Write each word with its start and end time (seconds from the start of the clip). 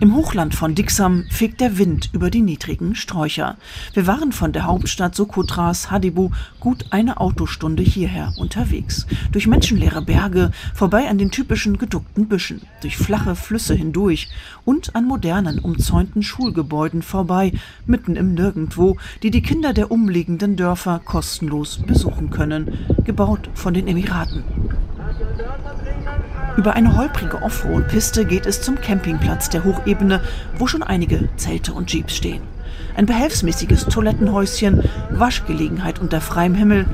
Im 0.00 0.14
Hochland 0.14 0.54
von 0.54 0.76
Dixam 0.76 1.24
fegt 1.28 1.60
der 1.60 1.76
Wind 1.76 2.10
über 2.12 2.30
die 2.30 2.40
niedrigen 2.40 2.94
Sträucher. 2.94 3.56
Wir 3.94 4.06
waren 4.06 4.30
von 4.30 4.52
der 4.52 4.64
Hauptstadt 4.64 5.16
Sokotras 5.16 5.90
Hadibu 5.90 6.30
gut 6.60 6.86
eine 6.90 7.20
Autostunde 7.20 7.82
hierher 7.82 8.32
unterwegs. 8.38 9.08
Durch 9.32 9.48
menschenleere 9.48 10.00
Berge, 10.00 10.52
vorbei 10.72 11.08
an 11.08 11.18
den 11.18 11.32
typischen 11.32 11.78
geduckten 11.78 12.28
Büschen, 12.28 12.62
durch 12.80 12.96
flache 12.96 13.34
Flüsse 13.34 13.74
hindurch 13.74 14.28
und 14.64 14.94
an 14.94 15.04
modernen, 15.04 15.58
umzäunten 15.58 16.22
Schulgebäuden 16.22 17.02
vorbei, 17.02 17.52
mitten 17.84 18.14
im 18.14 18.34
Nirgendwo, 18.34 18.98
die 19.24 19.32
die 19.32 19.42
Kinder 19.42 19.72
der 19.72 19.90
umliegenden 19.90 20.54
Dörfer 20.54 21.00
kostenlos 21.04 21.78
besuchen 21.78 22.30
können, 22.30 22.78
gebaut 23.04 23.50
von 23.54 23.74
den 23.74 23.88
Emiraten. 23.88 24.44
Über 26.58 26.74
eine 26.74 26.96
holprige 26.96 27.40
Offroad-Piste 27.40 28.24
geht 28.24 28.44
es 28.44 28.60
zum 28.60 28.80
Campingplatz 28.80 29.48
der 29.48 29.62
Hochebene, 29.62 30.20
wo 30.58 30.66
schon 30.66 30.82
einige 30.82 31.28
Zelte 31.36 31.72
und 31.72 31.92
Jeeps 31.92 32.16
stehen. 32.16 32.42
Ein 32.96 33.06
behelfsmäßiges 33.06 33.84
Toilettenhäuschen, 33.84 34.82
Waschgelegenheit 35.10 36.00
unter 36.00 36.20
freiem 36.20 36.56
Himmel. 36.56 36.86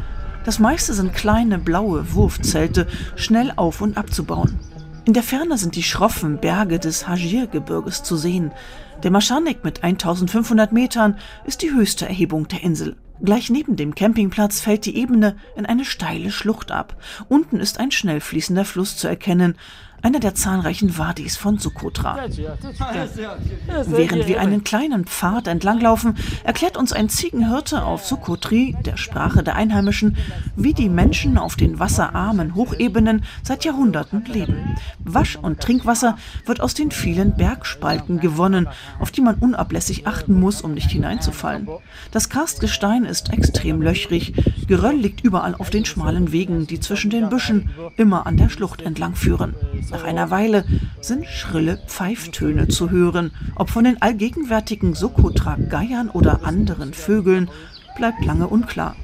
Das 0.45 0.59
meiste 0.59 0.93
sind 0.93 1.15
kleine 1.15 1.59
blaue 1.59 2.13
Wurfzelte, 2.13 2.87
schnell 3.17 3.55
auf 3.57 3.81
und 3.81 3.97
abzubauen. 3.97 4.61
In 5.07 5.15
der 5.15 5.23
Ferne 5.23 5.57
sind 5.57 5.77
die 5.77 5.83
schroffen 5.83 6.37
Berge 6.37 6.79
des 6.79 7.09
Hajir-Gebirges 7.09 8.03
zu 8.03 8.19
sehen. 8.19 8.53
Der 9.03 9.11
Maschanik 9.11 9.65
mit 9.65 9.83
1500 9.83 10.73
Metern 10.73 11.17
ist 11.47 11.63
die 11.63 11.73
höchste 11.73 12.07
Erhebung 12.07 12.49
der 12.49 12.63
Insel. 12.63 12.97
Gleich 13.23 13.49
neben 13.49 13.77
dem 13.77 13.95
Campingplatz 13.95 14.61
fällt 14.61 14.87
die 14.87 14.97
Ebene 14.97 15.37
in 15.57 15.67
eine 15.67 15.85
steile 15.85 16.31
Schlucht 16.31 16.73
ab. 16.73 16.97
Unten 17.29 17.61
ist 17.61 17.79
ein 17.79 17.91
schnell 17.91 18.21
fließender 18.21 18.65
Fluss 18.65 18.97
zu 18.97 19.07
erkennen, 19.07 19.57
einer 20.05 20.21
der 20.21 20.35
zahlreichen 20.35 20.99
Wadis 20.99 21.39
von 21.39 21.57
Sokotra. 21.57 22.27
Während 23.87 24.29
wir 24.29 24.39
einen 24.39 24.63
kleinen 24.63 25.07
Pfad 25.07 25.49
entlanglaufen, 25.49 26.17
erklärt 26.45 26.77
uns 26.77 26.93
ein 26.93 27.09
Ziegenhirte 27.09 27.83
auf 27.83 28.05
Sokotri, 28.05 28.77
der 28.85 28.99
Sprache 28.99 29.43
der 29.43 29.57
Einheimischen, 29.57 30.19
wie 30.57 30.75
die 30.75 30.91
Menschen 30.91 31.39
auf 31.39 31.57
den 31.57 31.79
wasserarmen 31.79 32.55
Hochebenen 32.55 33.25
seit 33.43 33.65
Jahrhunderten 33.65 34.27
leben. 34.27 34.77
Wasch- 35.03 35.39
und 35.41 35.61
Trinkwasser 35.61 36.19
wird 36.45 36.61
aus 36.61 36.75
den 36.75 36.91
vielen 36.91 37.35
Bergspalten 37.37 38.21
gewonnen, 38.21 38.69
auf 39.01 39.11
die 39.11 39.23
man 39.23 39.37
unablässig 39.37 40.07
achten 40.07 40.39
muss, 40.39 40.61
um 40.61 40.75
nicht 40.75 40.91
hineinzufallen. 40.91 41.67
Das 42.11 42.29
Karstgestein 42.29 43.07
ist 43.07 43.33
extrem 43.33 43.81
löchrig, 43.81 44.35
Geröll 44.67 44.97
liegt 44.97 45.23
überall 45.23 45.55
auf 45.55 45.71
den 45.71 45.85
schmalen 45.85 46.33
Wegen, 46.33 46.67
die 46.67 46.81
zwischen 46.81 47.11
den 47.11 47.29
Büschen 47.29 47.71
immer 47.97 48.27
an 48.27 48.37
der 48.37 48.49
Schlucht 48.49 48.83
entlang 48.83 49.15
führen. 49.15 49.55
Nach 49.95 50.03
einer 50.03 50.33
Weile 50.33 50.65
sind 51.01 51.25
schrille 51.25 51.79
Pfeiftöne 51.87 52.67
zu 52.67 52.91
hören. 52.91 53.31
Ob 53.55 53.71
von 53.71 53.85
den 53.85 54.03
allgegenwärtigen 54.03 54.93
Sokotra-Geiern 54.93 56.11
oder 56.11 56.45
anderen 56.45 56.93
Vögeln, 56.93 57.49
bleibt 57.97 58.25
lange 58.25 58.49
unklar. 58.49 58.97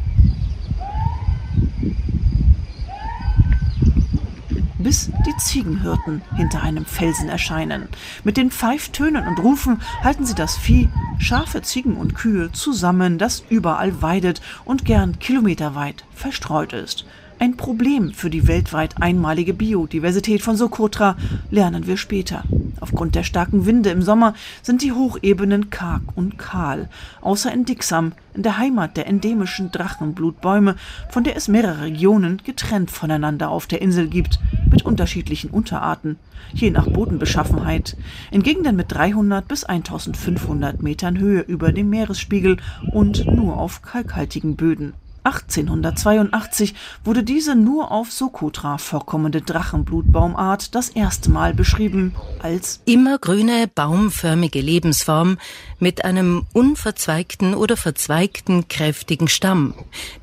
bis 4.78 5.10
die 5.26 5.36
Ziegenhirten 5.36 6.22
hinter 6.36 6.62
einem 6.62 6.86
Felsen 6.86 7.28
erscheinen. 7.28 7.88
Mit 8.24 8.38
den 8.38 8.50
Pfeiftönen 8.50 9.26
und 9.26 9.38
Rufen 9.38 9.82
halten 10.02 10.24
sie 10.24 10.34
das 10.34 10.56
Vieh, 10.56 10.88
Schafe, 11.18 11.60
Ziegen 11.60 11.96
und 11.96 12.14
Kühe 12.14 12.50
zusammen, 12.52 13.18
das 13.18 13.44
überall 13.50 14.00
weidet 14.00 14.40
und 14.64 14.86
gern 14.86 15.18
kilometerweit 15.18 16.06
verstreut 16.14 16.72
ist. 16.72 17.04
Ein 17.42 17.56
Problem 17.56 18.12
für 18.12 18.28
die 18.28 18.46
weltweit 18.48 19.00
einmalige 19.00 19.54
Biodiversität 19.54 20.42
von 20.42 20.58
Sokotra 20.58 21.16
lernen 21.50 21.86
wir 21.86 21.96
später. 21.96 22.44
Aufgrund 22.80 23.14
der 23.14 23.22
starken 23.22 23.64
Winde 23.64 23.88
im 23.88 24.02
Sommer 24.02 24.34
sind 24.60 24.82
die 24.82 24.92
Hochebenen 24.92 25.70
karg 25.70 26.02
und 26.16 26.36
kahl, 26.36 26.90
außer 27.22 27.50
in 27.50 27.64
Dixam, 27.64 28.12
in 28.34 28.42
der 28.42 28.58
Heimat 28.58 28.98
der 28.98 29.06
endemischen 29.06 29.72
Drachenblutbäume, 29.72 30.76
von 31.08 31.24
der 31.24 31.34
es 31.34 31.48
mehrere 31.48 31.84
Regionen 31.84 32.42
getrennt 32.44 32.90
voneinander 32.90 33.48
auf 33.48 33.66
der 33.66 33.80
Insel 33.80 34.08
gibt, 34.08 34.38
mit 34.70 34.84
unterschiedlichen 34.84 35.48
Unterarten, 35.48 36.18
je 36.52 36.70
nach 36.70 36.88
Bodenbeschaffenheit, 36.88 37.96
in 38.30 38.42
Gegenden 38.42 38.76
mit 38.76 38.92
300 38.92 39.48
bis 39.48 39.64
1500 39.64 40.82
Metern 40.82 41.18
Höhe 41.18 41.40
über 41.40 41.72
dem 41.72 41.88
Meeresspiegel 41.88 42.58
und 42.92 43.24
nur 43.24 43.56
auf 43.56 43.80
kalkhaltigen 43.80 44.56
Böden. 44.56 44.92
1882 45.24 46.74
wurde 47.04 47.22
diese 47.22 47.54
nur 47.54 47.90
auf 47.90 48.10
Sokotra 48.10 48.78
vorkommende 48.78 49.42
Drachenblutbaumart 49.42 50.74
das 50.74 50.88
erste 50.88 51.30
Mal 51.30 51.52
beschrieben 51.52 52.14
als 52.40 52.80
immergrüne 52.86 53.68
baumförmige 53.68 54.60
Lebensform 54.60 55.36
mit 55.78 56.04
einem 56.04 56.46
unverzweigten 56.54 57.54
oder 57.54 57.76
verzweigten 57.76 58.68
kräftigen 58.68 59.28
Stamm, 59.28 59.74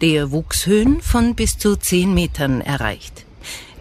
der 0.02 0.32
Wuchshöhen 0.32 1.02
von 1.02 1.36
bis 1.36 1.58
zu 1.58 1.76
zehn 1.76 2.14
Metern 2.14 2.62
erreicht. 2.62 3.27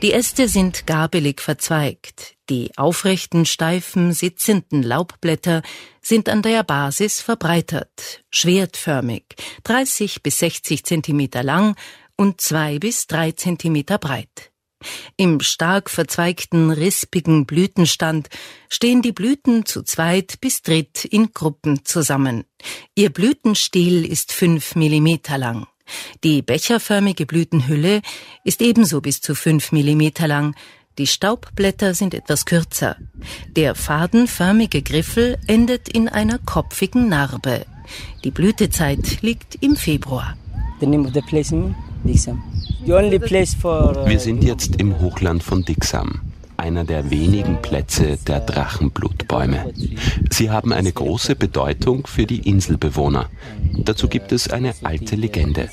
Die 0.02 0.12
Äste 0.12 0.46
sind 0.46 0.86
gabelig 0.86 1.40
verzweigt. 1.40 2.34
Die 2.50 2.76
aufrechten, 2.76 3.46
steifen, 3.46 4.12
sitzenden 4.12 4.82
Laubblätter 4.82 5.62
sind 6.02 6.28
an 6.28 6.42
der 6.42 6.62
Basis 6.64 7.22
verbreitert, 7.22 8.22
schwertförmig, 8.30 9.24
30 9.64 10.22
bis 10.22 10.38
60 10.40 10.84
Zentimeter 10.84 11.42
lang 11.42 11.76
und 12.14 12.42
zwei 12.42 12.78
bis 12.78 13.06
drei 13.06 13.32
Zentimeter 13.32 13.96
breit. 13.96 14.52
Im 15.16 15.40
stark 15.40 15.88
verzweigten, 15.88 16.70
rispigen 16.70 17.46
Blütenstand 17.46 18.28
stehen 18.68 19.00
die 19.00 19.12
Blüten 19.12 19.64
zu 19.64 19.82
zweit 19.82 20.42
bis 20.42 20.60
dritt 20.60 21.06
in 21.06 21.32
Gruppen 21.32 21.86
zusammen. 21.86 22.44
Ihr 22.94 23.10
Blütenstiel 23.10 24.04
ist 24.04 24.32
fünf 24.32 24.74
Millimeter 24.74 25.38
lang. 25.38 25.66
Die 26.24 26.42
becherförmige 26.42 27.26
Blütenhülle 27.26 28.02
ist 28.44 28.62
ebenso 28.62 29.00
bis 29.00 29.20
zu 29.20 29.34
fünf 29.34 29.72
Millimeter 29.72 30.28
lang. 30.28 30.54
Die 30.98 31.06
Staubblätter 31.06 31.94
sind 31.94 32.14
etwas 32.14 32.46
kürzer. 32.46 32.96
Der 33.54 33.74
fadenförmige 33.74 34.82
Griffel 34.82 35.38
endet 35.46 35.88
in 35.88 36.08
einer 36.08 36.38
kopfigen 36.38 37.08
Narbe. 37.08 37.66
Die 38.24 38.30
Blütezeit 38.30 39.22
liegt 39.22 39.56
im 39.62 39.76
Februar. 39.76 40.36
Wir 44.06 44.20
sind 44.20 44.44
jetzt 44.44 44.76
im 44.76 45.00
Hochland 45.00 45.42
von 45.42 45.62
Dixam 45.64 46.25
einer 46.58 46.84
der 46.84 47.10
wenigen 47.10 47.60
Plätze 47.62 48.18
der 48.26 48.40
Drachenblutbäume. 48.40 49.72
Sie 50.30 50.50
haben 50.50 50.72
eine 50.72 50.92
große 50.92 51.36
Bedeutung 51.36 52.06
für 52.06 52.26
die 52.26 52.48
Inselbewohner. 52.48 53.28
Dazu 53.78 54.08
gibt 54.08 54.32
es 54.32 54.48
eine 54.50 54.74
alte 54.82 55.16
Legende. 55.16 55.68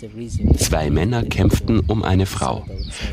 Zwei 0.58 0.90
Männer 0.90 1.24
kämpften 1.24 1.80
um 1.80 2.04
eine 2.04 2.26
Frau. 2.26 2.66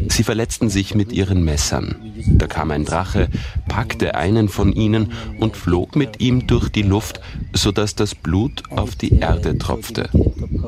Sie 0.09 0.23
verletzten 0.23 0.69
sich 0.69 0.95
mit 0.95 1.13
ihren 1.13 1.45
Messern. 1.45 1.97
Da 2.27 2.47
kam 2.47 2.71
ein 2.71 2.85
Drache, 2.85 3.29
packte 3.69 4.15
einen 4.15 4.49
von 4.49 4.73
ihnen 4.73 5.13
und 5.39 5.57
flog 5.57 5.97
mit 5.97 6.21
ihm 6.21 6.47
durch 6.47 6.69
die 6.69 6.83
Luft, 6.83 7.21
sodass 7.53 7.95
das 7.95 8.15
Blut 8.15 8.65
auf 8.71 8.95
die 8.95 9.19
Erde 9.19 9.59
tropfte. 9.59 10.11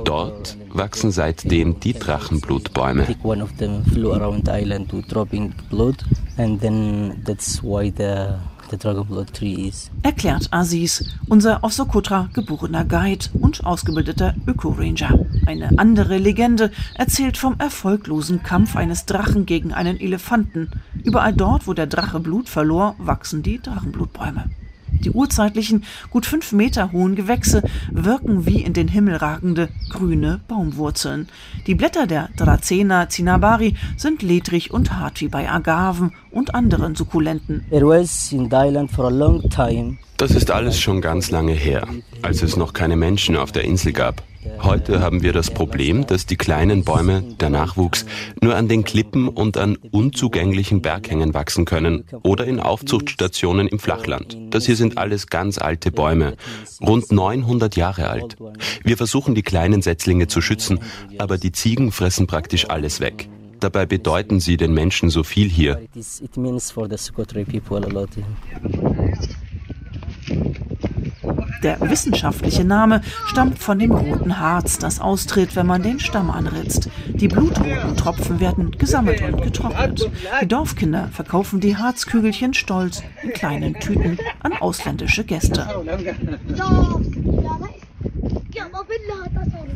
Dort 0.04 0.56
wachsen 0.72 1.10
seitdem 1.10 1.80
die 1.80 1.92
Drachenblutbäume. 1.92 3.06
Erklärt 10.02 10.48
Aziz, 10.50 11.04
unser 11.28 11.62
auf 11.62 11.72
Sokotra 11.72 12.30
geborener 12.32 12.84
Guide 12.84 13.26
und 13.34 13.64
ausgebildeter 13.64 14.34
Öko-Ranger. 14.46 15.26
Eine 15.46 15.78
andere 15.78 16.18
Legende 16.18 16.70
erzählt 16.94 17.36
vom 17.36 17.56
erfolglosen 17.58 18.42
Kampf 18.42 18.74
eines 18.76 19.06
Drachen 19.06 19.46
gegen 19.46 19.72
einen 19.72 20.00
Elefanten. 20.00 20.70
Überall 21.04 21.34
dort, 21.34 21.66
wo 21.66 21.74
der 21.74 21.86
Drache 21.86 22.18
Blut 22.18 22.48
verlor, 22.48 22.96
wachsen 22.98 23.42
die 23.42 23.60
Drachenblutbäume. 23.60 24.46
Die 25.04 25.10
urzeitlichen, 25.10 25.84
gut 26.10 26.26
fünf 26.26 26.52
Meter 26.52 26.92
hohen 26.92 27.14
Gewächse 27.14 27.62
wirken 27.90 28.46
wie 28.46 28.62
in 28.62 28.72
den 28.72 28.88
Himmel 28.88 29.16
ragende 29.16 29.68
grüne 29.90 30.40
Baumwurzeln. 30.48 31.28
Die 31.66 31.74
Blätter 31.74 32.06
der 32.06 32.28
Dracena 32.36 33.08
cinabari 33.08 33.74
sind 33.96 34.22
ledrig 34.22 34.72
und 34.72 34.92
hart 34.92 35.20
wie 35.20 35.28
bei 35.28 35.50
Agaven 35.50 36.12
und 36.30 36.54
anderen 36.54 36.94
Sukkulenten. 36.94 37.64
Das 40.22 40.30
ist 40.30 40.52
alles 40.52 40.78
schon 40.80 41.00
ganz 41.00 41.32
lange 41.32 41.52
her, 41.52 41.88
als 42.22 42.44
es 42.44 42.56
noch 42.56 42.74
keine 42.74 42.94
Menschen 42.94 43.36
auf 43.36 43.50
der 43.50 43.64
Insel 43.64 43.92
gab. 43.92 44.22
Heute 44.60 45.00
haben 45.00 45.24
wir 45.24 45.32
das 45.32 45.50
Problem, 45.50 46.06
dass 46.06 46.26
die 46.26 46.36
kleinen 46.36 46.84
Bäume, 46.84 47.24
der 47.40 47.50
Nachwuchs, 47.50 48.06
nur 48.40 48.54
an 48.54 48.68
den 48.68 48.84
Klippen 48.84 49.26
und 49.26 49.56
an 49.56 49.74
unzugänglichen 49.90 50.80
Berghängen 50.80 51.34
wachsen 51.34 51.64
können 51.64 52.04
oder 52.22 52.44
in 52.44 52.60
Aufzuchtstationen 52.60 53.66
im 53.66 53.80
Flachland. 53.80 54.38
Das 54.50 54.64
hier 54.64 54.76
sind 54.76 54.96
alles 54.96 55.26
ganz 55.26 55.58
alte 55.58 55.90
Bäume, 55.90 56.36
rund 56.80 57.10
900 57.10 57.74
Jahre 57.74 58.08
alt. 58.08 58.36
Wir 58.84 58.96
versuchen 58.96 59.34
die 59.34 59.42
kleinen 59.42 59.82
Setzlinge 59.82 60.28
zu 60.28 60.40
schützen, 60.40 60.78
aber 61.18 61.36
die 61.36 61.50
Ziegen 61.50 61.90
fressen 61.90 62.28
praktisch 62.28 62.70
alles 62.70 63.00
weg. 63.00 63.28
Dabei 63.58 63.86
bedeuten 63.86 64.38
sie 64.38 64.56
den 64.56 64.72
Menschen 64.72 65.10
so 65.10 65.24
viel 65.24 65.48
hier. 65.48 65.80
Der 71.62 71.80
wissenschaftliche 71.80 72.64
Name 72.64 73.02
stammt 73.26 73.58
von 73.58 73.78
dem 73.78 73.92
roten 73.92 74.40
Harz, 74.40 74.78
das 74.78 75.00
austritt, 75.00 75.54
wenn 75.54 75.66
man 75.66 75.82
den 75.82 76.00
Stamm 76.00 76.30
anritzt. 76.30 76.88
Die 77.08 77.28
blutroten 77.28 77.96
Tropfen 77.96 78.40
werden 78.40 78.72
gesammelt 78.72 79.22
und 79.22 79.42
getrocknet. 79.42 80.10
Die 80.40 80.48
Dorfkinder 80.48 81.08
verkaufen 81.12 81.60
die 81.60 81.76
Harzkügelchen 81.76 82.54
stolz 82.54 83.02
in 83.22 83.32
kleinen 83.32 83.74
Tüten 83.74 84.18
an 84.40 84.54
ausländische 84.54 85.24
Gäste. 85.24 85.66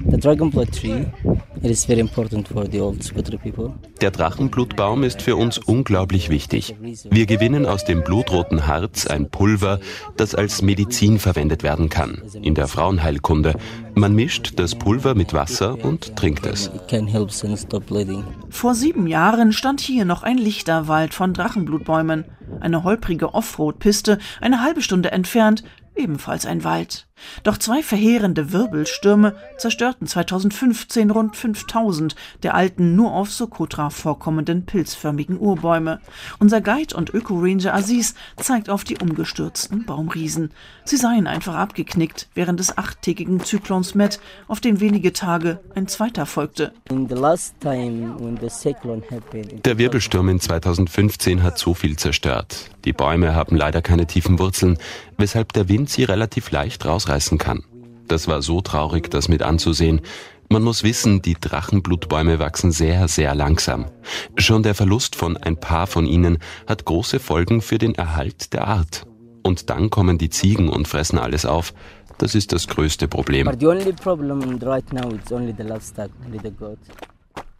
The 0.08 0.16
dragon 0.18 0.50
blood 0.50 0.72
tree 0.72 1.06
it 1.62 1.70
is 1.70 1.84
very 1.84 2.00
important 2.00 2.48
for 2.48 2.66
the 2.70 2.80
old 2.80 3.02
Socotra 3.02 3.38
people. 3.38 3.74
Der 4.00 4.10
Drachenblutbaum 4.10 5.02
ist 5.02 5.22
für 5.22 5.36
uns 5.36 5.58
unglaublich 5.58 6.28
wichtig. 6.28 6.74
Wir 7.10 7.26
gewinnen 7.26 7.66
aus 7.66 7.84
dem 7.84 8.02
blutroten 8.02 8.66
Harz 8.66 9.06
ein 9.06 9.30
Pulver, 9.30 9.80
das 10.16 10.34
als 10.34 10.62
Medizin 10.62 11.18
verwendet 11.18 11.62
werden 11.62 11.88
kann, 11.88 12.22
in 12.42 12.54
der 12.54 12.68
Frauenheilkunde. 12.68 13.54
Man 13.94 14.14
mischt 14.14 14.58
das 14.58 14.74
Pulver 14.74 15.14
mit 15.14 15.32
Wasser 15.32 15.82
und 15.84 16.16
trinkt 16.16 16.46
es. 16.46 16.70
Vor 18.50 18.74
sieben 18.74 19.06
Jahren 19.06 19.52
stand 19.52 19.80
hier 19.80 20.04
noch 20.04 20.22
ein 20.22 20.38
Lichterwald 20.38 21.14
von 21.14 21.32
Drachenblutbäumen. 21.32 22.24
Eine 22.60 22.84
holprige 22.84 23.34
Offroad-Piste, 23.34 24.18
eine 24.40 24.62
halbe 24.62 24.82
Stunde 24.82 25.10
entfernt, 25.12 25.64
ebenfalls 25.94 26.46
ein 26.46 26.64
Wald. 26.64 27.05
Doch 27.42 27.58
zwei 27.58 27.82
verheerende 27.82 28.52
Wirbelstürme 28.52 29.36
zerstörten 29.56 30.06
2015 30.06 31.10
rund 31.10 31.36
5000 31.36 32.16
der 32.42 32.54
alten, 32.54 32.96
nur 32.96 33.12
auf 33.12 33.30
Sokotra 33.30 33.90
vorkommenden 33.90 34.66
pilzförmigen 34.66 35.38
Urbäume. 35.38 36.00
Unser 36.38 36.60
Guide 36.60 36.96
und 36.96 37.12
Öko-Ranger 37.14 37.74
Aziz 37.74 38.14
zeigt 38.36 38.70
auf 38.70 38.84
die 38.84 38.98
umgestürzten 38.98 39.84
Baumriesen. 39.84 40.50
Sie 40.84 40.96
seien 40.96 41.26
einfach 41.26 41.54
abgeknickt 41.54 42.28
während 42.34 42.60
des 42.60 42.76
achttägigen 42.78 43.40
Zyklons 43.40 43.94
Met, 43.94 44.20
auf 44.48 44.60
den 44.60 44.80
wenige 44.80 45.12
Tage 45.12 45.60
ein 45.74 45.88
zweiter 45.88 46.26
folgte. 46.26 46.72
Der 49.64 49.78
Wirbelsturm 49.78 50.28
in 50.28 50.40
2015 50.40 51.42
hat 51.42 51.58
so 51.58 51.74
viel 51.74 51.96
zerstört. 51.96 52.70
Die 52.84 52.92
Bäume 52.92 53.34
haben 53.34 53.56
leider 53.56 53.82
keine 53.82 54.06
tiefen 54.06 54.38
Wurzeln, 54.38 54.78
weshalb 55.18 55.52
der 55.52 55.68
Wind 55.68 55.90
sie 55.90 56.04
relativ 56.04 56.52
leicht 56.52 56.84
rausreißen 57.06 57.38
kann. 57.38 57.62
Das 58.08 58.28
war 58.28 58.42
so 58.42 58.60
traurig, 58.60 59.10
das 59.10 59.28
mit 59.28 59.42
anzusehen. 59.42 60.00
Man 60.48 60.62
muss 60.62 60.84
wissen, 60.84 61.22
die 61.22 61.34
Drachenblutbäume 61.34 62.38
wachsen 62.38 62.70
sehr, 62.70 63.08
sehr 63.08 63.34
langsam. 63.34 63.86
Schon 64.36 64.62
der 64.62 64.76
Verlust 64.76 65.16
von 65.16 65.36
ein 65.36 65.56
paar 65.56 65.88
von 65.88 66.06
ihnen 66.06 66.38
hat 66.68 66.84
große 66.84 67.18
Folgen 67.18 67.62
für 67.62 67.78
den 67.78 67.96
Erhalt 67.96 68.52
der 68.52 68.68
Art. 68.68 69.06
Und 69.42 69.70
dann 69.70 69.90
kommen 69.90 70.18
die 70.18 70.30
Ziegen 70.30 70.68
und 70.68 70.86
fressen 70.86 71.18
alles 71.18 71.46
auf. 71.46 71.74
Das 72.18 72.34
ist 72.34 72.52
das 72.52 72.68
größte 72.68 73.08
Problem. 73.08 73.48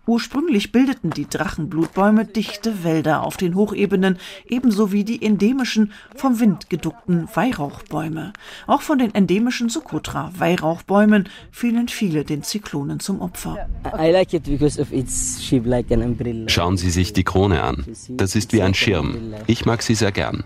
Ursprünglich 0.06 0.72
bildeten 0.72 1.10
die 1.10 1.28
Drachenblutbäume 1.28 2.24
dichte 2.24 2.84
Wälder 2.84 3.22
auf 3.22 3.36
den 3.36 3.54
Hochebenen, 3.54 4.18
ebenso 4.48 4.92
wie 4.92 5.04
die 5.04 5.22
endemischen, 5.22 5.92
vom 6.14 6.40
Wind 6.40 6.70
geduckten 6.70 7.28
Weihrauchbäume. 7.34 8.32
Auch 8.66 8.82
von 8.82 8.98
den 8.98 9.14
endemischen 9.14 9.68
Sokotra-Weihrauchbäumen 9.68 11.28
fielen 11.50 11.88
viele 11.88 12.24
den 12.24 12.42
Zyklonen 12.42 13.00
zum 13.00 13.20
Opfer. 13.20 13.68
I 13.84 14.06
I 14.06 14.12
like 14.12 14.32
it 14.34 14.44
because 14.44 14.80
of 14.80 14.92
its 14.92 15.42
shape 15.42 15.68
like 15.68 15.90
an 15.90 16.00
umbrella. 16.00 16.48
Schauen 16.48 16.76
Sie 16.76 16.90
sich 16.90 17.12
die 17.12 17.24
Krone 17.24 17.62
an. 17.62 17.84
Das 18.10 18.36
ist 18.36 18.52
wie 18.52 18.62
ein 18.62 18.72
Schirm. 18.72 19.34
Ich 19.48 19.66
mag 19.66 19.82
sie 19.82 19.96
sehr 19.96 20.12
gern. 20.12 20.44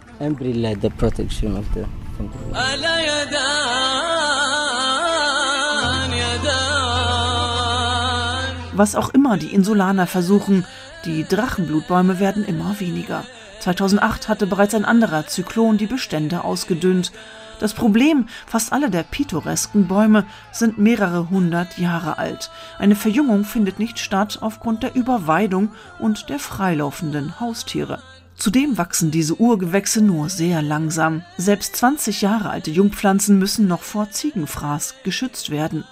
Was 8.80 8.94
auch 8.96 9.10
immer 9.10 9.36
die 9.36 9.52
Insulaner 9.52 10.06
versuchen, 10.06 10.64
die 11.04 11.24
Drachenblutbäume 11.24 12.18
werden 12.18 12.46
immer 12.46 12.80
weniger. 12.80 13.24
2008 13.58 14.26
hatte 14.30 14.46
bereits 14.46 14.74
ein 14.74 14.86
anderer 14.86 15.26
Zyklon 15.26 15.76
die 15.76 15.86
Bestände 15.86 16.44
ausgedünnt. 16.44 17.12
Das 17.58 17.74
Problem, 17.74 18.26
fast 18.46 18.72
alle 18.72 18.88
der 18.88 19.02
pittoresken 19.02 19.86
Bäume 19.86 20.24
sind 20.50 20.78
mehrere 20.78 21.28
hundert 21.28 21.76
Jahre 21.76 22.16
alt. 22.16 22.50
Eine 22.78 22.96
Verjüngung 22.96 23.44
findet 23.44 23.78
nicht 23.78 23.98
statt 23.98 24.38
aufgrund 24.40 24.82
der 24.82 24.94
Überweidung 24.94 25.72
und 25.98 26.30
der 26.30 26.38
freilaufenden 26.38 27.38
Haustiere. 27.38 27.98
Zudem 28.40 28.78
wachsen 28.78 29.10
diese 29.10 29.38
Urgewächse 29.38 30.00
nur 30.00 30.30
sehr 30.30 30.62
langsam. 30.62 31.22
Selbst 31.36 31.76
20 31.76 32.22
Jahre 32.22 32.48
alte 32.48 32.70
Jungpflanzen 32.70 33.38
müssen 33.38 33.68
noch 33.68 33.82
vor 33.82 34.10
Ziegenfraß 34.10 34.94
geschützt 35.04 35.50
werden. 35.50 35.84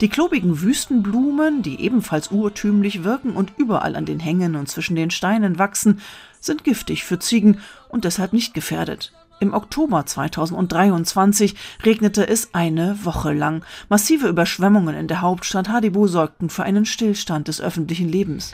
Die 0.00 0.08
klobigen 0.08 0.62
Wüstenblumen, 0.62 1.62
die 1.62 1.80
ebenfalls 1.80 2.32
urtümlich 2.32 3.04
wirken 3.04 3.36
und 3.36 3.52
überall 3.56 3.94
an 3.94 4.04
den 4.04 4.18
Hängen 4.18 4.56
und 4.56 4.68
zwischen 4.68 4.96
den 4.96 5.12
Steinen 5.12 5.60
wachsen, 5.60 6.00
sind 6.40 6.64
giftig 6.64 7.04
für 7.04 7.20
Ziegen 7.20 7.60
und 7.88 8.04
deshalb 8.04 8.32
nicht 8.32 8.52
gefährdet. 8.52 9.12
Im 9.42 9.54
Oktober 9.54 10.06
2023 10.06 11.56
regnete 11.82 12.28
es 12.28 12.54
eine 12.54 13.04
Woche 13.04 13.32
lang. 13.32 13.64
Massive 13.88 14.28
Überschwemmungen 14.28 14.94
in 14.94 15.08
der 15.08 15.20
Hauptstadt 15.20 15.68
Hadibu 15.68 16.06
sorgten 16.06 16.48
für 16.48 16.62
einen 16.62 16.86
Stillstand 16.86 17.48
des 17.48 17.60
öffentlichen 17.60 18.08
Lebens. 18.08 18.52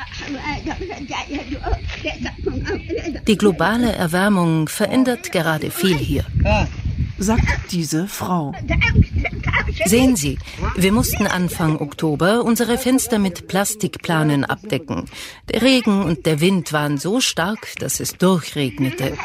Die 3.27 3.37
globale 3.37 3.93
Erwärmung 3.93 4.67
verändert 4.69 5.31
gerade 5.31 5.71
viel 5.71 5.99
hier. 5.99 6.25
sagt 7.19 7.71
diese 7.71 8.09
Frau. 8.09 8.55
Sehen 9.85 10.17
Sie, 10.17 10.39
wir 10.77 10.93
mussten 10.93 11.27
Anfang 11.27 11.81
Oktober 11.81 12.45
unsere 12.45 12.79
Fenster 12.79 13.19
mit 13.19 13.49
Plastikplanen 13.49 14.45
abdecken. 14.45 15.07
Der 15.51 15.63
Regen 15.63 16.03
und 16.03 16.27
der 16.27 16.41
Wind 16.41 16.73
waren 16.73 16.99
so 16.99 17.21
stark, 17.21 17.75
dass 17.79 18.01
es 18.01 18.17
durchregnete. 18.17 19.17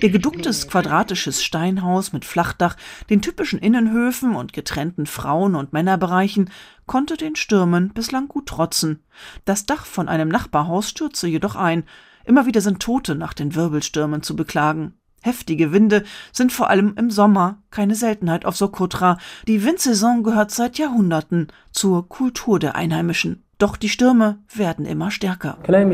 Ihr 0.00 0.10
geducktes 0.10 0.68
quadratisches 0.68 1.42
Steinhaus 1.42 2.12
mit 2.12 2.24
Flachdach, 2.24 2.76
den 3.10 3.22
typischen 3.22 3.58
Innenhöfen 3.58 4.36
und 4.36 4.52
getrennten 4.52 5.06
Frauen- 5.06 5.54
und 5.54 5.72
Männerbereichen 5.72 6.50
konnte 6.86 7.16
den 7.16 7.36
Stürmen 7.36 7.92
bislang 7.92 8.28
gut 8.28 8.46
trotzen. 8.46 9.02
Das 9.44 9.66
Dach 9.66 9.86
von 9.86 10.08
einem 10.08 10.28
Nachbarhaus 10.28 10.90
stürzte 10.90 11.26
jedoch 11.26 11.56
ein. 11.56 11.84
Immer 12.24 12.46
wieder 12.46 12.60
sind 12.60 12.80
Tote 12.80 13.14
nach 13.14 13.34
den 13.34 13.54
Wirbelstürmen 13.54 14.22
zu 14.22 14.36
beklagen. 14.36 14.94
Heftige 15.24 15.72
Winde 15.72 16.04
sind 16.32 16.52
vor 16.52 16.68
allem 16.68 16.94
im 16.98 17.10
Sommer 17.10 17.62
keine 17.70 17.94
Seltenheit 17.94 18.44
auf 18.44 18.58
Sokotra. 18.58 19.16
Die 19.48 19.64
Windsaison 19.64 20.22
gehört 20.22 20.50
seit 20.50 20.76
Jahrhunderten 20.76 21.48
zur 21.72 22.06
Kultur 22.10 22.58
der 22.58 22.76
Einheimischen. 22.76 23.42
Doch 23.56 23.78
die 23.78 23.88
Stürme 23.88 24.40
werden 24.54 24.84
immer 24.84 25.10
stärker. 25.10 25.56
Der 25.66 25.86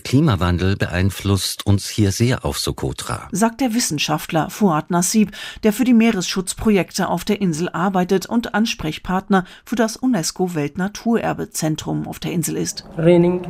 Klimawandel 0.00 0.76
beeinflusst 0.76 1.66
uns 1.66 1.90
hier 1.90 2.12
sehr 2.12 2.46
auf 2.46 2.58
Sokotra. 2.58 3.28
sagt 3.30 3.60
der 3.60 3.74
Wissenschaftler 3.74 4.48
Fuad 4.48 4.90
Nassib, 4.90 5.32
der 5.64 5.74
für 5.74 5.84
die 5.84 5.92
Meeresschutzprojekte 5.92 7.10
auf 7.10 7.26
der 7.26 7.42
Insel 7.42 7.68
arbeitet 7.68 8.24
und 8.24 8.54
Ansprechpartner 8.54 9.44
für 9.66 9.76
das 9.76 9.98
UNESCO-Weltnaturerbezentrum 9.98 12.08
auf 12.08 12.20
der 12.20 12.32
Insel 12.32 12.56
ist. 12.56 12.86
Raining, 12.96 13.42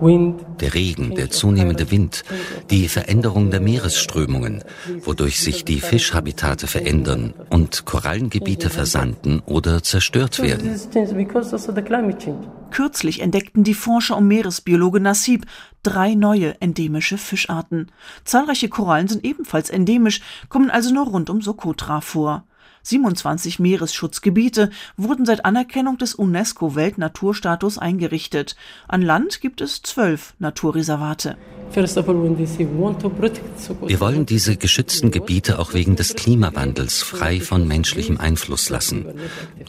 Der 0.00 0.74
Regen, 0.74 1.14
der 1.14 1.30
zunehmende 1.30 1.90
Wind, 1.90 2.24
die 2.70 2.88
Veränderung 2.88 3.50
der 3.50 3.60
Meeresströmungen, 3.60 4.62
wodurch 5.04 5.40
sich 5.40 5.64
die 5.64 5.80
Fischhabitate 5.80 6.66
verändern 6.66 7.32
und 7.50 7.86
Korallengebiete 7.86 8.68
versanden 8.68 9.40
oder 9.46 9.82
zerstört 9.82 10.40
werden. 10.40 10.78
Kürzlich 12.70 13.20
entdeckten 13.20 13.64
die 13.64 13.74
Forscher 13.74 14.16
und 14.16 14.28
Meeresbiologe 14.28 15.00
Nassib 15.00 15.46
drei 15.82 16.14
neue 16.14 16.60
endemische 16.60 17.16
Fischarten. 17.16 17.90
Zahlreiche 18.24 18.68
Korallen 18.68 19.08
sind 19.08 19.24
ebenfalls 19.24 19.70
endemisch, 19.70 20.20
kommen 20.48 20.70
also 20.70 20.92
nur 20.92 21.06
rund 21.06 21.30
um 21.30 21.40
Sokotra 21.40 22.00
vor. 22.00 22.44
27 22.86 23.58
Meeresschutzgebiete 23.58 24.70
wurden 24.96 25.26
seit 25.26 25.44
Anerkennung 25.44 25.98
des 25.98 26.14
UNESCO-Weltnaturstatus 26.14 27.78
eingerichtet. 27.78 28.54
An 28.86 29.02
Land 29.02 29.40
gibt 29.40 29.60
es 29.60 29.82
zwölf 29.82 30.34
Naturreservate. 30.38 31.36
First 31.70 31.98
of 31.98 32.08
all, 32.08 32.22
when 32.22 32.36
they 32.36 32.46
say 32.46 32.64
we 32.64 32.80
want 32.80 33.00
to 33.02 33.08
protect 33.08 33.58
Socotra, 33.58 33.88
Wir 33.88 34.00
wollen 34.00 34.24
diese 34.24 34.56
geschützten 34.56 35.10
Gebiete 35.10 35.58
auch 35.58 35.74
wegen 35.74 35.96
des 35.96 36.14
Klimawandels 36.14 37.02
frei 37.02 37.40
von 37.40 37.66
menschlichem 37.66 38.18
Einfluss 38.18 38.70
lassen. 38.70 39.04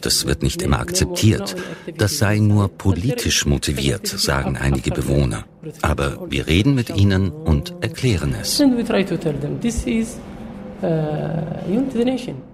Das 0.00 0.26
wird 0.26 0.44
nicht 0.44 0.62
immer 0.62 0.78
akzeptiert. 0.78 1.56
Das 1.96 2.18
sei 2.18 2.38
nur 2.38 2.68
politisch 2.68 3.46
motiviert, 3.46 4.06
sagen 4.06 4.56
einige 4.56 4.92
Bewohner. 4.92 5.44
Aber 5.82 6.30
wir 6.30 6.46
reden 6.46 6.76
mit 6.76 6.90
ihnen 6.90 7.30
und 7.30 7.74
erklären 7.80 8.34
es. 8.40 8.62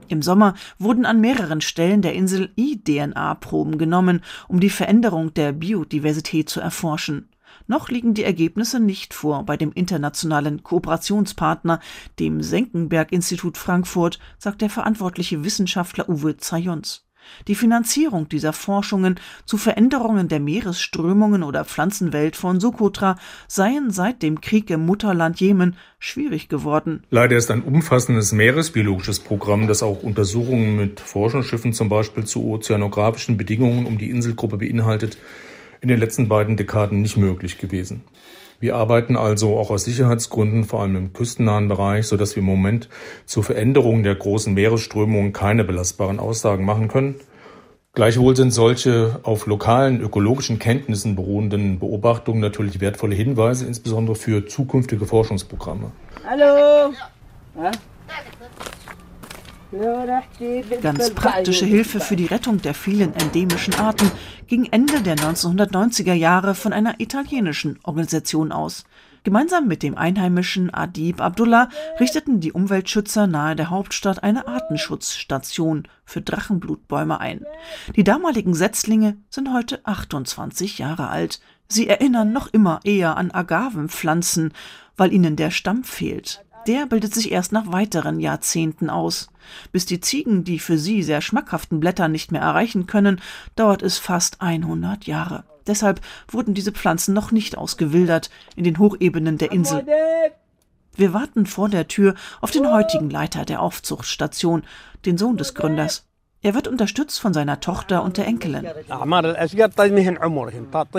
Im 0.09 0.23
Sommer 0.23 0.55
wurden 0.79 1.07
an 1.07 1.21
mehreren 1.21 1.61
Stellen 1.61 2.03
der 2.03 2.15
Insel 2.15 2.51
i-DNA-Proben 2.57 3.79
genommen, 3.79 4.23
um 4.49 4.61
die 4.61 4.71
Veränderung 4.71 5.35
der 5.35 5.53
Biodiversität 5.53 6.49
zu 6.49 6.61
erforschen. 6.61 7.29
Noch 7.67 7.89
liegen 7.89 8.15
die 8.15 8.25
Ergebnisse 8.25 8.81
nicht 8.81 9.15
vor 9.15 9.45
bei 9.45 9.57
dem 9.57 9.73
internationalen 9.73 10.63
Kooperationspartner, 10.63 11.81
dem 12.19 12.43
Senckenberg-Institut 12.43 13.57
Frankfurt, 13.57 14.19
sagt 14.39 14.61
der 14.61 14.71
verantwortliche 14.71 15.45
Wissenschaftler 15.45 16.09
Uwe 16.09 16.37
Zayons. 16.37 17.04
Die 17.49 17.55
Finanzierung 17.55 18.29
dieser 18.29 18.53
Forschungen 18.53 19.21
zu 19.45 19.57
Veränderungen 19.57 20.29
der 20.29 20.41
Meeresströmungen 20.41 21.43
oder 21.43 21.65
Pflanzenwelt 21.65 22.37
von 22.37 22.61
Sokotra 22.61 23.17
seien 23.49 23.91
seit 23.91 24.23
dem 24.23 24.41
Krieg 24.41 24.71
im 24.71 24.87
Mutterland 24.87 25.41
Jemen 25.41 25.77
schwierig 25.99 26.49
geworden. 26.49 27.03
Leider 27.11 27.37
ist 27.37 27.51
ein 27.51 27.63
umfassendes 27.63 28.33
meeresbiologisches 28.33 29.21
Programm, 29.21 29.67
das 29.67 29.83
auch 29.83 30.03
Untersuchungen 30.03 30.77
mit 30.77 31.01
Forschungsschiffen 31.01 31.73
zum 31.73 31.89
Beispiel 31.89 32.25
zu 32.25 32.45
ozeanografischen 32.47 33.37
Bedingungen 33.37 33.87
um 33.87 33.99
die 33.99 34.11
Inselgruppe 34.11 34.59
beinhaltet, 34.59 35.19
in 35.81 35.89
den 35.89 35.99
letzten 36.01 36.29
beiden 36.29 36.57
Dekaden 36.57 37.03
nicht 37.03 37.17
möglich 37.17 37.59
gewesen. 37.59 38.05
Wir 38.65 38.77
arbeiten 38.77 39.19
also 39.19 39.59
auch 39.59 39.69
aus 39.69 39.85
Sicherheitsgründen, 39.85 40.65
vor 40.65 40.81
allem 40.81 40.97
im 40.97 41.13
küstennahen 41.13 41.69
Bereich, 41.69 42.07
sodass 42.07 42.35
wir 42.35 42.41
im 42.41 42.47
Moment 42.47 42.89
zur 43.27 43.45
Veränderung 43.45 44.03
der 44.03 44.15
großen 44.15 44.55
Meeresströmungen 44.55 45.35
keine 45.35 45.65
belastbaren 45.65 46.19
Aussagen 46.19 46.65
machen 46.65 46.89
können. 46.89 47.17
Gleichwohl 47.93 48.35
sind 48.35 48.53
solche 48.53 49.21
auf 49.23 49.45
lokalen 49.47 50.01
ökologischen 50.01 50.59
Kenntnissen 50.59 51.15
beruhenden 51.15 51.79
Beobachtungen 51.79 52.41
natürlich 52.41 52.81
wertvolle 52.81 53.15
Hinweise, 53.15 53.67
insbesondere 53.67 54.17
für 54.17 54.47
zukünftige 54.47 55.05
Forschungsprogramme. 55.05 55.93
Hallo. 56.27 56.95
Ja? 57.57 57.71
Ganz 60.83 61.11
praktische 61.11 61.65
Hilfe 61.65 61.99
für 61.99 62.17
die 62.17 62.27
Rettung 62.27 62.63
der 62.63 62.75
vielen 62.75 63.15
endemischen 63.15 63.75
Arten 63.75 64.11
ging 64.47 64.69
Ende 64.71 65.01
der 65.01 65.17
1990er 65.17 66.13
Jahre 66.13 66.55
von 66.55 66.73
einer 66.73 67.01
italienischen 67.01 67.81
Organisation 67.83 68.53
aus. 68.53 68.85
Gemeinsam 69.25 69.67
mit 69.67 69.83
dem 69.83 69.97
einheimischen 69.97 70.73
Adib 70.73 71.21
Abdullah 71.21 71.71
richteten 71.99 72.41
die 72.41 72.53
Umweltschützer 72.53 73.27
nahe 73.27 73.57
der 73.57 73.71
Hauptstadt 73.71 74.23
eine 74.23 74.47
Artenschutzstation 74.47 75.89
für 76.05 76.21
Drachenblutbäume 76.21 77.19
ein. 77.19 77.45
Die 77.97 78.05
damaligen 78.05 78.55
Setzlinge 78.55 79.17
sind 79.31 79.53
heute 79.53 79.81
28 79.85 80.79
Jahre 80.79 81.09
alt. 81.09 81.41
Sie 81.69 81.89
erinnern 81.89 82.33
noch 82.33 82.49
immer 82.49 82.81
eher 82.85 83.17
an 83.17 83.31
Agavenpflanzen, 83.31 84.53
weil 84.97 85.13
ihnen 85.13 85.37
der 85.37 85.51
Stamm 85.51 85.83
fehlt. 85.85 86.45
Der 86.67 86.87
bildet 86.87 87.15
sich 87.15 87.31
erst 87.31 87.53
nach 87.53 87.73
weiteren 87.73 88.21
Jahrzehnten 88.21 88.91
aus. 88.91 89.29
Bis 89.73 89.87
die 89.87 90.01
Ziegen 90.01 90.45
die 90.45 90.59
für 90.59 90.79
sie 90.79 91.03
sehr 91.03 91.21
schmackhaften 91.21 91.81
Blätter 91.81 92.09
nicht 92.09 92.33
mehr 92.33 92.41
erreichen 92.41 92.87
können, 92.87 93.21
dauert 93.57 93.83
es 93.83 93.99
fast 93.99 94.41
100 94.41 95.07
Jahre. 95.07 95.45
Deshalb 95.67 96.01
wurden 96.29 96.55
diese 96.55 96.73
Pflanzen 96.73 97.15
noch 97.15 97.33
nicht 97.33 97.57
ausgewildert 97.57 98.31
in 98.57 98.65
den 98.65 98.79
Hochebenen 98.79 99.39
der 99.39 99.53
Insel. 99.53 99.87
Wir 100.97 101.13
warten 101.13 101.47
vor 101.47 101.69
der 101.69 101.89
Tür 101.89 102.15
auf 102.41 102.51
den 102.51 102.71
heutigen 102.71 103.11
Leiter 103.11 103.45
der 103.45 103.61
Aufzuchtstation, 103.61 104.63
den 105.05 105.19
Sohn 105.19 105.37
des 105.37 105.55
Gründers. 105.55 106.07
Er 106.41 106.55
wird 106.55 106.69
unterstützt 106.69 107.21
von 107.21 107.33
seiner 107.33 107.61
Tochter 107.61 108.03
und 108.03 108.19
der 108.19 108.27
Enkelin. 108.27 108.65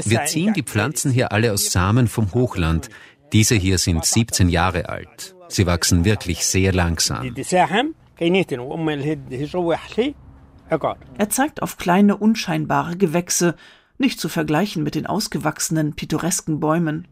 Wir 0.06 0.26
ziehen 0.26 0.54
die 0.54 0.64
Pflanzen 0.64 1.12
hier 1.12 1.32
alle 1.32 1.54
aus 1.54 1.72
Samen 1.72 2.08
vom 2.08 2.34
Hochland. 2.34 2.90
Diese 3.32 3.56
hier 3.56 3.78
sind 3.78 4.04
17 4.04 4.50
Jahre 4.50 4.90
alt. 4.90 5.35
Sie 5.48 5.66
wachsen 5.66 6.06
wirklich 6.06 6.46
sehr 6.46 6.74
langsam. 6.74 7.36
Er 11.18 11.30
zeigt 11.30 11.62
auf 11.62 11.78
kleine, 11.78 12.18
unscheinbare 12.18 12.98
Gewächse, 12.98 13.56
nicht 13.98 14.20
zu 14.20 14.30
vergleichen 14.30 14.84
mit 14.84 14.96
den 14.96 15.06
ausgewachsenen, 15.06 15.96
pittoresken 15.96 16.60
Bäumen. 16.60 17.08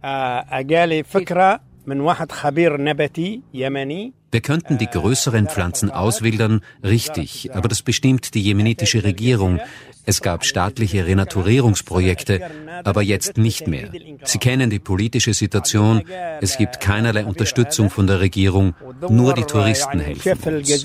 Wir 4.31 4.41
könnten 4.41 4.77
die 4.77 4.87
größeren 4.87 5.47
Pflanzen 5.47 5.91
auswildern, 5.91 6.61
richtig, 6.83 7.53
aber 7.53 7.67
das 7.67 7.81
bestimmt 7.81 8.33
die 8.33 8.41
jemenitische 8.41 9.03
Regierung. 9.03 9.59
Es 10.05 10.21
gab 10.21 10.45
staatliche 10.45 11.05
Renaturierungsprojekte, 11.05 12.41
aber 12.83 13.01
jetzt 13.01 13.37
nicht 13.37 13.67
mehr. 13.67 13.89
Sie 14.23 14.37
kennen 14.37 14.69
die 14.69 14.79
politische 14.79 15.33
Situation. 15.33 16.03
Es 16.41 16.57
gibt 16.57 16.79
keinerlei 16.79 17.25
Unterstützung 17.25 17.89
von 17.89 18.07
der 18.07 18.19
Regierung. 18.19 18.75
Nur 19.09 19.33
die 19.33 19.43
Touristen 19.43 19.99
helfen 19.99 20.55
uns. 20.55 20.83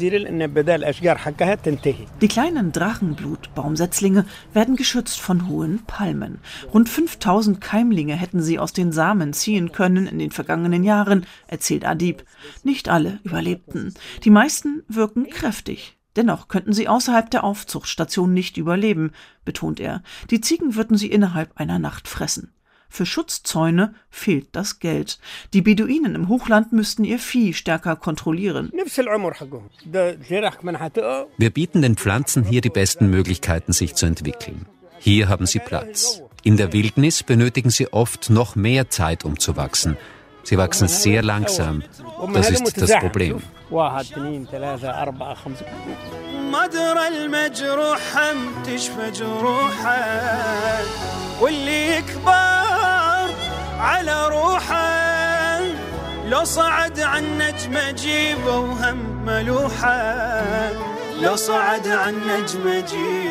Die 2.21 2.29
kleinen 2.29 2.73
Drachenblutbaumsetzlinge 2.73 4.25
werden 4.53 4.77
geschützt 4.77 5.21
von 5.21 5.49
hohen 5.49 5.85
Palmen. 5.87 6.39
Rund 6.73 6.89
5000 6.89 7.61
Keimlinge 7.61 8.15
hätten 8.15 8.43
sie 8.43 8.59
aus 8.59 8.73
den 8.73 8.93
Samen 8.93 9.33
ziehen 9.33 9.73
können 9.73 10.07
in 10.07 10.19
den 10.19 10.31
vergangenen 10.31 10.85
Jahren, 10.85 11.27
erzählt 11.49 11.85
Adib. 11.85 12.25
Nicht 12.63 12.89
alle 12.89 13.19
überlebten. 13.25 13.95
Die 14.25 14.31
meisten 14.31 14.83
wirken 14.89 15.29
kräftig. 15.29 15.98
Dennoch 16.19 16.49
könnten 16.49 16.73
sie 16.73 16.89
außerhalb 16.89 17.31
der 17.31 17.45
Aufzuchtstation 17.45 18.35
nicht 18.35 18.57
überleben, 18.57 19.13
betont 19.45 19.79
er. 19.79 20.03
Die 20.31 20.41
Ziegen 20.41 20.75
würden 20.75 20.97
sie 20.97 21.07
innerhalb 21.07 21.57
einer 21.57 21.79
Nacht 21.79 22.09
fressen. 22.09 22.53
Für 22.89 23.07
Schutzzäune 23.07 23.95
fehlt 24.11 24.49
das 24.51 24.81
Geld. 24.81 25.21
Die 25.53 25.63
Beduinen 25.63 26.17
im 26.17 26.29
Hochland 26.29 26.73
müssten 26.73 27.05
ihr 27.05 27.21
Vieh 27.21 27.55
stärker 27.55 27.95
kontrollieren. 27.95 28.73
Wir 31.37 31.51
bieten 31.51 31.83
den 31.83 31.97
Pflanzen 31.97 32.43
hier 32.43 32.63
die 32.63 32.71
besten 32.71 33.11
Möglichkeiten, 33.11 33.73
sich 33.73 33.95
zu 33.95 34.07
entwickeln. 34.07 34.67
Hier 34.99 35.29
haben 35.29 35.47
sie 35.47 35.61
Platz. 35.61 36.21
In 36.43 36.57
der 36.57 36.73
Wildnis 36.73 37.23
benötigen 37.23 37.71
sie 37.71 37.93
oft 37.93 38.29
noch 38.29 38.57
mehr 38.57 38.91
Zeit, 38.91 39.25
um 39.25 39.39
zu 39.39 39.57
wachsen. 39.57 39.97
Sie 40.49 40.57
wachsen 40.57 40.89
sehr 40.89 41.23
langsam. 41.23 41.83
Das 42.33 42.49
ist 42.51 42.81
das 42.81 42.93
Problem. 43.05 43.43
مدرى 46.59 47.09
المجروح 47.09 48.01
هم 48.17 48.63
تشفى 48.65 49.11
جروحه 49.11 50.05
واللي 51.41 51.97
يكبر 51.97 53.29
على 53.79 54.29
روحه 54.29 55.61
لو 56.29 56.45
صعد 56.45 57.01
عن 57.01 57.39
نجمة 57.39 57.91
جيبه 57.91 58.57
وهم 58.57 59.25
ملوحه 59.27 60.53
لو 61.23 61.37
صعد 61.37 61.89
عن 61.89 62.15
نجمة 62.15 62.81
جيبه 62.81 63.28